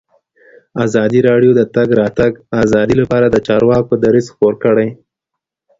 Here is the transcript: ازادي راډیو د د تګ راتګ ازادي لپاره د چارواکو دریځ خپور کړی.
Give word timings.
ازادي 0.85 1.19
راډیو 1.29 1.51
د 1.55 1.57
د 1.59 1.61
تګ 1.75 1.87
راتګ 2.01 2.31
ازادي 2.63 2.95
لپاره 3.01 3.25
د 3.29 3.37
چارواکو 3.47 3.93
دریځ 4.03 4.27
خپور 4.33 4.53
کړی. 4.63 4.89